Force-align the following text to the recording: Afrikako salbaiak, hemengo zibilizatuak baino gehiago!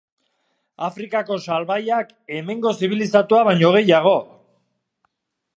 Afrikako 0.87 1.37
salbaiak, 1.43 2.09
hemengo 2.37 2.73
zibilizatuak 2.81 3.47
baino 3.51 3.73
gehiago! 3.79 4.19